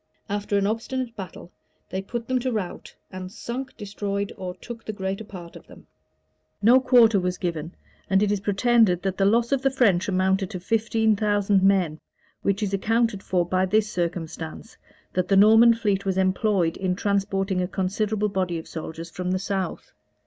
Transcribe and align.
After 0.27 0.57
an 0.57 0.65
obstinate 0.65 1.15
battle, 1.15 1.51
they 1.91 2.01
put 2.01 2.27
them 2.27 2.39
to 2.39 2.51
rout, 2.51 2.95
and 3.11 3.31
sunk, 3.31 3.77
destroyed, 3.77 4.33
or 4.35 4.55
took 4.55 4.83
the 4.83 4.91
greater 4.93 5.23
part 5.23 5.55
of 5.55 5.67
them.[] 5.67 5.85
No 6.59 6.79
quarter 6.79 7.19
was 7.19 7.37
given; 7.37 7.75
and 8.09 8.23
it 8.23 8.31
is 8.31 8.39
pretended 8.39 9.03
that 9.03 9.15
the 9.19 9.25
loss 9.27 9.51
of 9.51 9.61
the 9.61 9.69
French 9.69 10.07
amounted 10.07 10.49
to 10.49 10.59
fifteen 10.59 11.15
thousand 11.15 11.61
men; 11.61 11.99
which 12.41 12.63
is 12.63 12.73
accounted 12.73 13.21
for 13.21 13.45
by 13.45 13.63
this 13.67 13.91
circumstance, 13.91 14.75
that 15.13 15.27
the 15.27 15.37
Norman 15.37 15.75
fleet 15.75 16.03
was 16.03 16.17
employed 16.17 16.77
in 16.77 16.95
transporting 16.95 17.61
a 17.61 17.67
considerable 17.67 18.29
body 18.29 18.57
of 18.57 18.67
soldiers 18.67 19.11
from 19.11 19.29
the 19.29 19.37
south. 19.37 19.91